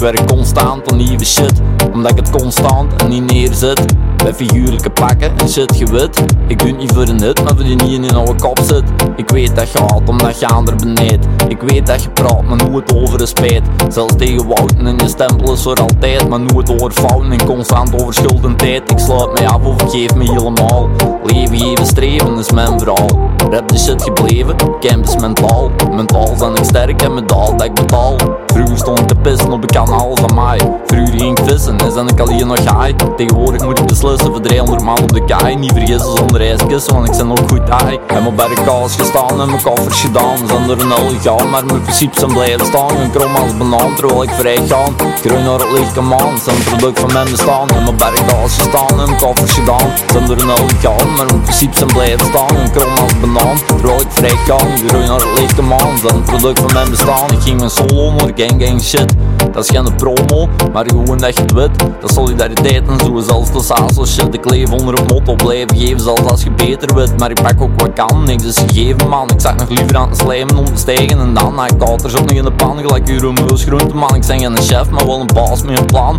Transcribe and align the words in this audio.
Ik 0.00 0.06
werk 0.06 0.26
constant 0.26 0.90
aan 0.90 0.96
nieuwe 0.96 1.24
shit, 1.24 1.52
omdat 1.92 2.10
ik 2.10 2.16
het 2.16 2.30
constant 2.30 3.02
en 3.02 3.08
niet 3.08 3.32
neerzet. 3.32 3.94
Bij 4.16 4.34
figuurlijke 4.34 4.90
pakken 4.90 5.38
en 5.38 5.48
shit 5.48 5.76
gewit. 5.76 6.24
Ik 6.46 6.58
doe 6.58 6.70
niet 6.70 6.92
voor 6.92 7.02
een 7.02 7.22
hit, 7.22 7.42
maar 7.42 7.54
voor 7.54 7.64
die 7.64 7.76
niet 7.76 8.10
in 8.10 8.16
oude 8.16 8.34
kop 8.34 8.58
zit. 8.62 8.82
Ik 9.16 9.30
weet 9.30 9.56
dat 9.56 9.72
je 9.72 9.78
haat 9.78 10.08
omdat 10.08 10.40
je 10.40 10.46
aan 10.46 10.68
er 10.68 10.76
beneed. 10.76 11.26
Ik 11.48 11.60
weet 11.60 11.86
dat 11.86 12.02
je 12.02 12.10
praat, 12.10 12.42
maar 12.42 12.68
nooit 12.68 12.94
over 12.94 13.20
een 13.20 13.26
spijt. 13.26 13.62
Zelfs 13.88 14.16
tegen 14.16 14.46
wouten 14.46 14.86
en 14.86 14.96
je 14.96 15.08
stempel 15.08 15.52
is 15.52 15.62
voor 15.62 15.80
altijd. 15.80 16.28
Maar 16.28 16.40
nooit 16.40 16.70
over 16.70 16.92
fouten 16.92 17.32
en 17.32 17.44
constant 17.44 18.02
over 18.02 18.14
schuld 18.14 18.44
en 18.44 18.56
tijd. 18.56 18.90
Ik 18.90 18.98
sluit 18.98 19.32
mij 19.32 19.48
af 19.48 19.64
of 19.64 19.90
geef 19.90 20.14
me 20.14 20.24
helemaal. 20.24 20.88
Leven 21.32 21.66
even 21.66 21.86
streven 21.86 22.38
is 22.38 22.50
mijn 22.50 22.78
verhaal. 22.78 23.06
Rap 23.50 23.68
de 23.68 23.78
shit 23.78 24.02
gebleven, 24.02 24.56
camp 24.80 25.04
is 25.04 25.16
mentaal. 25.16 25.70
Mentaal 25.90 26.34
zijn 26.36 26.54
ik 26.54 26.64
sterk 26.64 27.02
en 27.02 27.14
medaal 27.14 27.56
dat 27.56 27.66
ik 27.66 27.74
betaal. 27.74 28.16
Vroeger 28.46 28.78
stond 28.78 28.98
ik 28.98 29.06
te 29.06 29.14
pissen 29.14 29.52
op 29.52 29.62
een 29.62 29.68
kanaal 29.68 30.16
van 30.16 30.34
mij. 30.34 30.60
Vroeger 30.86 31.18
ging 31.18 31.38
ik 31.38 31.44
vissen 31.50 31.78
en 31.78 31.92
zijn 31.92 32.08
ik 32.08 32.20
alleen 32.20 32.46
nog 32.46 32.58
high. 32.58 32.94
Tegenwoordig 33.16 33.64
moet 33.64 33.78
ik 33.78 33.86
beslissen 33.86 34.32
voor 34.32 34.40
300 34.40 34.82
man 34.82 35.02
op 35.02 35.12
de 35.12 35.24
kaai. 35.24 35.56
Niet 35.56 35.72
vergissen 35.72 36.16
zonder 36.16 36.40
ijskussen, 36.40 36.94
want 36.94 37.08
ik 37.08 37.16
ben 37.16 37.30
ook 37.30 37.48
goed 37.48 37.68
high. 37.68 37.98
Heb 38.06 38.26
op 38.26 38.36
bij 38.36 38.48
de 38.48 38.62
kaas 38.64 38.96
gestaan 38.96 39.40
en 39.40 39.46
mijn 39.46 39.62
koffers 39.62 40.00
gedaan. 40.00 40.36
Zonder 40.48 40.80
een 40.80 40.90
hel 40.90 41.48
maar 41.50 41.64
mijn 41.64 41.82
principes 41.82 42.18
zijn 42.18 42.32
blijven 42.32 42.66
staan. 42.66 42.96
Een 42.96 43.10
krom 43.10 43.34
als 43.34 43.56
banaan 43.56 43.94
terwijl 43.94 44.22
ik 44.22 44.30
vrij 44.30 44.66
ga. 44.66 44.84
Groei 45.20 45.42
naar 45.42 45.58
het 45.58 45.72
licht, 45.72 45.94
come 45.94 46.14
on, 46.14 46.38
zijn 46.38 46.62
product 46.64 47.00
van 47.00 47.12
mijn 47.12 47.30
bestaan. 47.30 47.68
Heb 47.72 47.88
op 47.88 47.98
bij 47.98 48.10
de 48.10 48.24
kaas 48.26 48.54
gestaan 48.58 49.00
en 49.00 49.06
mijn 49.06 49.16
koffers 49.16 49.52
gedaan. 49.52 49.88
Zonder 50.12 50.40
een 50.40 50.48
hel 50.48 50.68
maar 51.20 51.28
mijn 51.28 51.42
principes 51.42 51.78
zijn 51.78 51.92
blijven 51.92 52.26
staan. 52.26 52.70
Krom 52.70 52.96
als 52.96 53.20
banaan 53.20 53.56
ik 54.00 54.06
vrij 54.10 54.36
ga. 54.46 54.56
Groei 54.86 55.06
naar 55.06 55.20
het 55.20 55.38
licht, 55.38 55.54
come 55.54 55.74
on, 55.74 55.98
zijn 55.98 56.22
product 56.22 56.58
van 56.58 56.72
mijn 56.72 56.90
bestaan. 56.90 57.30
Ik 57.30 57.40
ging 57.40 57.58
mijn 57.58 57.70
solo 57.70 58.12
naar 58.12 58.32
gang 58.36 58.62
gang 58.62 58.82
shit. 58.82 59.14
Dat 59.52 59.64
is 59.64 59.70
geen 59.70 59.94
promo, 59.96 60.48
maar 60.72 60.84
gewoon 60.86 61.18
dat 61.18 61.34
je 61.34 61.42
het 61.42 61.52
weet. 61.52 61.78
Dat 61.78 62.10
is 62.10 62.14
solidariteit 62.14 62.88
en 62.88 62.98
zo, 62.98 63.20
zelfs 63.20 63.52
de 63.52 63.62
saas 63.62 64.14
shit. 64.14 64.34
Ik 64.34 64.50
leef 64.50 64.70
onder 64.70 64.94
het 64.94 65.12
motto, 65.12 65.34
blijven 65.34 65.76
geven 65.76 66.00
zelfs 66.00 66.22
als 66.22 66.42
je 66.42 66.50
beter 66.50 66.94
weet. 66.94 67.18
Maar 67.18 67.30
ik 67.30 67.42
pak 67.42 67.60
ook 67.60 67.80
wat 67.80 67.92
kan, 67.92 68.24
niks 68.24 68.44
is 68.44 68.58
gegeven 68.58 69.08
man. 69.08 69.30
Ik 69.30 69.40
zag 69.40 69.56
nog 69.56 69.68
liever 69.68 69.96
aan 69.96 70.08
het 70.08 70.18
slijmen 70.18 70.56
om 70.56 70.64
te 70.64 70.76
stijgen 70.76 71.18
en 71.18 71.34
dan 71.34 71.54
na 71.54 71.66
katers 71.66 72.14
op 72.14 72.20
nog 72.20 72.36
in 72.36 72.44
de 72.44 72.52
pan. 72.52 72.78
Gelijk 72.78 73.08
je 73.08 73.18
Romeo's 73.18 73.64
groente 73.64 73.94
man. 73.94 74.14
Ik 74.14 74.24
zeg 74.24 74.38
geen 74.38 74.56
chef, 74.56 74.90
maar 74.90 75.06
wel 75.06 75.20
een 75.20 75.30
baas 75.34 75.62
met 75.62 75.78
een 75.78 75.86
plan. 75.86 76.16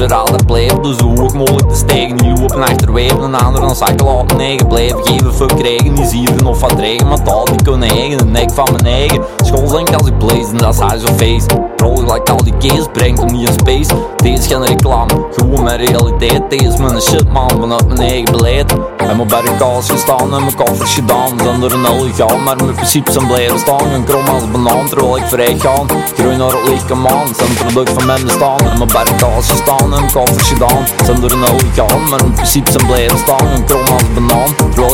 De 0.00 0.06
radar 0.06 0.44
blijven, 0.46 0.82
dus 0.82 0.96
zo 0.96 1.16
hoog 1.16 1.34
mogelijk 1.34 1.68
te 1.68 1.76
stijgen. 1.76 2.16
Niet 2.16 2.38
lopen 2.38 2.62
achterwijven 2.62 3.22
en 3.22 3.34
anderen 3.34 3.60
dan 3.60 3.76
zakken 3.76 4.06
laten 4.06 4.40
eigen. 4.40 4.66
Blijven 4.66 5.06
geven, 5.06 5.34
fuck 5.34 5.48
krijgen, 5.48 5.92
niet 5.92 6.08
zien 6.08 6.46
of 6.46 6.60
wat 6.60 6.76
dreigen. 6.76 7.08
Maar 7.08 7.24
dat 7.24 7.46
die 7.46 7.62
kunnen 7.62 7.88
eigen, 7.88 8.18
de 8.18 8.24
nek 8.24 8.50
van 8.50 8.68
mijn 8.72 8.86
eigen. 8.86 9.24
Schoolzink 9.44 9.94
als 9.94 10.08
ik 10.08 10.18
blaze 10.18 10.50
en 10.50 10.56
dat 10.56 10.74
is 10.74 11.04
of 11.04 11.16
face. 11.16 11.69
Rol 11.80 11.96
gelijk 11.96 12.28
al 12.28 12.44
die 12.44 12.56
case, 12.58 12.88
brengt 12.92 13.20
hem 13.20 13.32
niet 13.32 13.48
in 13.48 13.52
space. 13.52 13.94
Deze 14.16 14.48
geen 14.48 14.66
reclame, 14.66 15.26
gewoon 15.36 15.62
mijn 15.62 15.84
realiteit. 15.84 16.50
Deze 16.50 16.82
mijn 16.82 17.00
shit 17.00 17.32
man, 17.32 17.50
vanuit 17.50 17.86
mijn 17.86 18.00
eigen 18.00 18.32
beleid. 18.32 18.72
En 18.96 19.16
mijn 19.16 19.56
kaas 19.58 19.90
gestaan 19.90 20.34
en 20.34 20.44
mijn 20.44 20.54
koffers 20.54 20.94
gedaan. 20.94 21.40
Zonder 21.44 21.72
een 21.72 21.84
hel 21.84 22.06
gaan, 22.14 22.42
maar 22.42 22.56
mijn 22.56 22.74
principes 22.74 23.14
zijn 23.14 23.26
blijven 23.26 23.58
staan. 23.58 23.92
Een 23.92 24.04
krom 24.04 24.26
als 24.26 24.50
banaan, 24.50 24.88
terwijl 24.88 25.16
ik 25.16 25.24
vrij 25.24 25.58
ga. 25.58 25.74
Groei 26.16 26.36
naar 26.36 26.50
het 26.50 26.68
licht, 26.68 26.86
come 26.86 27.08
on, 27.08 27.34
zijn 27.34 27.54
product 27.54 27.90
van 27.90 28.06
mijn 28.06 28.24
bestaan. 28.24 28.58
En 28.58 28.78
mijn 28.78 29.16
kaas 29.16 29.50
gestaan 29.50 29.82
en 29.82 29.88
mijn 29.88 30.12
koffers 30.12 30.48
gedaan. 30.48 30.84
Zonder 31.04 31.32
een 31.32 31.42
hel 31.42 31.58
gaan, 31.74 32.08
maar 32.08 32.20
mijn 32.20 32.32
principes 32.32 32.72
zijn 32.72 32.86
blijven 32.86 33.18
staan. 33.18 33.46
Een 33.46 33.64
krom 33.64 33.86
als 33.86 34.02
banaan, 34.14 34.39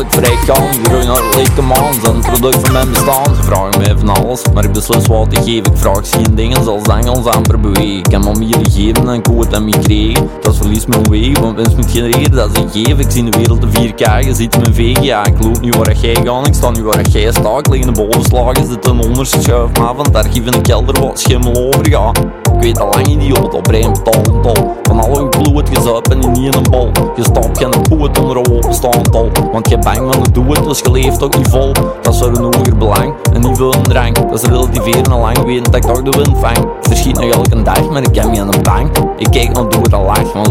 ik 0.07 0.25
vrij 0.25 0.37
ga. 0.37 0.55
Groei 0.83 1.07
naar 1.07 1.17
het 1.17 1.35
licht, 1.37 1.55
come 1.55 1.75
on, 1.75 1.95
zijn 2.03 2.21
product 2.21 2.61
van 2.61 2.73
mijn 2.73 2.91
bestaan. 2.91 3.35
Ze 3.35 3.43
vragen 3.43 3.79
mij 3.79 3.95
van 3.99 4.09
alles, 4.09 4.43
maar 4.55 4.65
ik 4.65 4.73
beslis 4.73 5.07
wat 5.07 5.31
te 5.31 5.37
geven. 5.37 5.73
Ik 5.73 5.79
vraag 5.79 6.11
geen 6.11 6.35
dingen 6.35 6.65
zoals 6.65 6.83
Engels 6.83 7.27
amper 7.27 7.61
bewegen. 7.61 7.99
Ik 7.99 8.03
kan 8.03 8.25
maar 8.25 8.39
meer 8.39 8.59
geven 8.71 9.09
en 9.09 9.15
ik 9.15 9.27
het 9.39 9.55
aan 9.55 9.65
mij 9.65 9.79
kregen. 9.83 10.29
Dat 10.41 10.57
verlies 10.57 10.87
mijn 10.87 11.11
wegen, 11.11 11.43
want 11.43 11.57
winst 11.57 11.77
moet 11.77 11.91
genereren, 11.91 12.31
dat 12.31 12.51
is 12.51 12.63
een 12.63 12.71
geven. 12.71 12.99
Ik 12.99 13.11
zie 13.11 13.31
de 13.31 13.39
wereld 13.39 13.61
de 13.61 13.93
4K, 13.93 14.25
je 14.25 14.35
ziet 14.35 14.59
mijn 14.59 14.75
vegen. 14.75 15.03
Ja, 15.03 15.25
ik 15.25 15.43
loop 15.43 15.61
nu 15.61 15.71
waar 15.71 15.97
jij 15.97 16.17
gaat, 16.25 16.47
ik 16.47 16.55
sta 16.55 16.71
nu 16.71 16.83
waar 16.83 17.09
jij 17.09 17.33
staat. 17.33 17.59
Ik 17.59 17.69
lig 17.69 17.81
in 17.81 17.93
de 17.93 18.07
bovenslagen, 18.07 18.67
zit 18.67 18.87
een 18.87 19.01
onderste 19.01 19.43
schuif 19.43 19.79
maar 19.79 19.95
van 19.95 20.05
het 20.05 20.17
archief 20.17 20.45
in 20.45 20.53
de 20.53 20.61
kelder 20.61 21.01
wat 21.01 21.21
schimmel 21.21 21.57
overgaat. 21.57 22.19
Weet 22.67 22.81
al 22.81 22.91
lang 22.91 23.07
idioot 23.07 23.55
op 23.55 23.67
rijm 23.67 23.93
tol 23.93 24.23
tol. 24.43 24.75
Van 24.83 25.01
alle 25.01 25.29
bloed 25.29 25.69
gezuipen 25.73 26.23
en 26.23 26.33
niet 26.33 26.55
in 26.55 26.55
een 26.55 26.71
bol. 26.71 26.91
Je 27.17 27.25
stapt 27.25 27.59
geen 27.59 27.71
poet 27.89 28.19
onder 28.19 28.37
een 28.37 28.51
openstaand 28.53 29.13
tol. 29.13 29.31
Want 29.53 29.69
je 29.69 29.79
bang 29.79 29.97
van 29.97 30.23
het 30.23 30.35
doe 30.35 30.53
het, 30.53 30.65
dus 30.65 30.79
je 30.79 30.91
leeft 30.91 31.23
ook 31.23 31.37
niet 31.37 31.49
vol. 31.49 31.73
Dat 32.03 32.15
is 32.15 32.21
voor 32.21 32.29
een 32.29 32.43
hoger 32.43 32.77
belang 32.77 33.15
en 33.33 33.41
niet 33.41 33.57
voor 33.59 33.75
een 33.75 33.83
drang. 33.83 34.19
Dat 34.19 34.43
is 34.43 34.49
relativeren 34.49 35.13
al 35.13 35.21
lang 35.21 35.45
weten 35.45 35.65
dat 35.65 35.75
ik 35.75 35.83
toch 35.83 36.03
de 36.03 36.11
wind 36.11 36.39
vang. 36.39 36.69
Verschiet 36.81 37.15
nog 37.15 37.31
elke 37.31 37.63
dag, 37.63 37.91
maar 37.91 38.03
ik 38.03 38.15
heb 38.15 38.31
me 38.31 38.41
aan 38.41 38.51
de 38.51 38.61
bank. 38.63 38.97
Ik 39.17 39.31
kijk 39.31 39.53
nog 39.53 39.69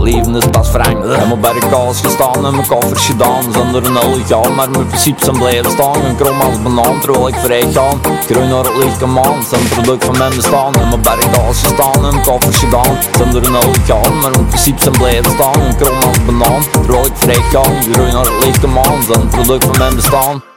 leven 0.05 0.35
is 0.35 0.45
pas 0.51 0.69
frank. 0.69 1.03
Helemaal 1.03 1.37
bij 1.37 1.53
de 1.53 1.67
kaas 1.69 2.01
gestaan 2.01 2.45
en 2.45 2.51
mijn 2.55 2.67
koffers 2.67 3.05
gedaan. 3.05 3.43
Zonder 3.53 3.85
een 3.85 3.95
hel 3.95 4.17
gaan, 4.27 4.55
maar 4.55 4.69
mijn 4.69 4.87
principes 4.87 5.23
zijn 5.23 5.37
blijven 5.37 5.71
staan. 5.71 6.05
Een 6.05 6.15
krom 6.15 6.41
als 6.41 6.61
banaan, 6.61 6.99
terwijl 6.99 7.27
ik 7.27 7.35
vrij 7.35 7.71
ga. 7.71 7.89
Groei 8.25 8.47
naar 8.47 8.63
het 8.63 8.77
licht, 8.77 8.97
come 8.97 9.19
on, 9.19 9.43
zijn 9.43 9.67
product 9.67 10.05
van 10.05 10.17
mijn 10.17 10.35
bestaan. 10.35 10.73
Helemaal 10.75 10.99
bij 10.99 11.15
de 11.15 11.29
kaas 11.31 11.59
gestaan 11.63 12.05
en 12.05 12.11
mijn 12.13 12.21
koffers 12.21 12.57
gedaan. 12.57 12.97
Zonder 13.17 13.45
een 13.45 13.53
hel 13.53 14.11
maar 14.21 14.31
mijn 14.31 14.47
principes 14.47 14.83
zijn 14.83 14.97
blijven 14.97 15.31
staan. 15.31 15.59
Een 15.61 15.75
krom 15.75 16.01
als 16.01 16.25
banaan, 16.25 16.61
terwijl 16.71 17.05
ik 17.05 17.15
vrij 17.15 17.41
ga. 17.51 17.63
Groei 17.91 18.11
naar 18.11 18.25
het 18.25 18.45
licht, 18.45 18.59
come 18.59 18.79
on, 18.79 19.03
zijn 19.03 19.27
product 19.27 19.63
van 19.63 19.77
mijn 19.77 19.95
bestaan. 19.95 20.54